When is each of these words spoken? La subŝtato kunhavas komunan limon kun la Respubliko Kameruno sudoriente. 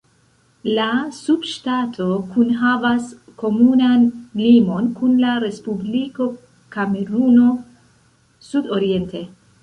La 0.77 0.85
subŝtato 1.15 2.05
kunhavas 2.29 3.09
komunan 3.41 4.07
limon 4.41 4.87
kun 5.01 5.13
la 5.25 5.33
Respubliko 5.43 6.27
Kameruno 6.77 7.51
sudoriente. 8.47 9.23